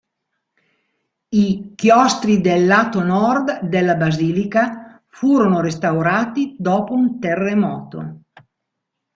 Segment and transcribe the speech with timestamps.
[1.29, 8.21] I chiostri del lato nord della basilica furono restaurati dopo un terremoto.